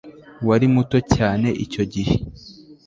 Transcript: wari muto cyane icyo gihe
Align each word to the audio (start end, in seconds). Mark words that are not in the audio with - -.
wari 0.47 0.65
muto 0.73 0.97
cyane 1.15 1.47
icyo 1.65 1.83
gihe 1.93 2.15